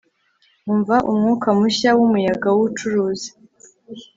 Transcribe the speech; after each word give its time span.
umva 0.71 0.95
umwuka 1.11 1.47
mushya 1.59 1.89
wumuyaga 1.97 2.47
wubucuruzi 2.51 3.29